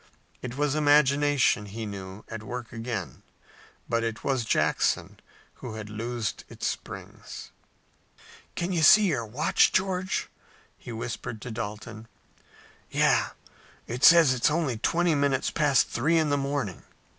It 0.41 0.57
was 0.57 0.73
imagination, 0.73 1.67
he 1.67 1.85
knew, 1.85 2.25
at 2.27 2.41
work 2.41 2.73
again, 2.73 3.21
but 3.87 4.03
it 4.03 4.23
was 4.23 4.43
Jackson 4.45 5.19
who 5.61 5.75
had 5.75 5.91
loosed 5.91 6.43
its 6.49 6.65
springs. 6.65 7.51
"Can 8.55 8.73
you 8.73 8.81
see 8.81 9.03
your 9.09 9.27
watch, 9.27 9.71
George?" 9.71 10.27
he 10.75 10.91
whispered 10.91 11.39
to 11.43 11.51
Dalton. 11.51 12.07
"Yes, 12.89 13.33
and 13.87 13.95
its 13.97 14.07
says 14.07 14.49
only 14.49 14.79
twenty 14.79 15.13
minutes 15.13 15.51
past 15.51 15.89
three 15.89 16.17
in 16.17 16.31
the 16.31 16.35
morning." 16.35 16.81